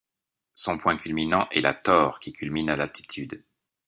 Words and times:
Son 0.55 0.79
point 0.79 0.97
culminant 0.97 1.47
est 1.51 1.61
La 1.61 1.75
Torre 1.75 2.19
qui 2.19 2.33
culmine 2.33 2.71
à 2.71 2.75
d'altitude. 2.75 3.45